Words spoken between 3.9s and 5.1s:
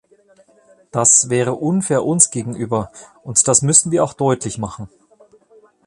wir auch deutlich machen.